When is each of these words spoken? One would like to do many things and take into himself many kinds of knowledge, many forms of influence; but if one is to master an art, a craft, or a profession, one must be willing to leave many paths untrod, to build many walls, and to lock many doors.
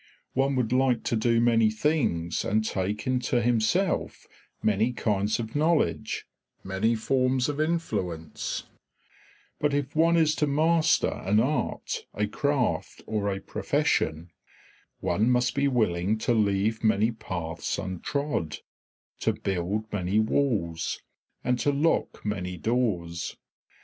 One 0.33 0.55
would 0.55 0.73
like 0.73 1.03
to 1.03 1.15
do 1.15 1.39
many 1.39 1.69
things 1.69 2.43
and 2.43 2.65
take 2.65 3.05
into 3.05 3.39
himself 3.39 4.25
many 4.63 4.93
kinds 4.93 5.39
of 5.39 5.55
knowledge, 5.55 6.25
many 6.63 6.95
forms 6.95 7.47
of 7.47 7.61
influence; 7.61 8.63
but 9.59 9.75
if 9.75 9.95
one 9.95 10.17
is 10.17 10.33
to 10.37 10.47
master 10.47 11.11
an 11.23 11.39
art, 11.39 12.07
a 12.15 12.25
craft, 12.25 13.03
or 13.05 13.29
a 13.31 13.39
profession, 13.41 14.31
one 15.01 15.29
must 15.29 15.53
be 15.53 15.67
willing 15.67 16.17
to 16.17 16.33
leave 16.33 16.83
many 16.83 17.11
paths 17.11 17.77
untrod, 17.77 18.57
to 19.19 19.33
build 19.33 19.85
many 19.93 20.17
walls, 20.19 20.99
and 21.43 21.59
to 21.59 21.71
lock 21.71 22.25
many 22.25 22.57
doors. 22.57 23.37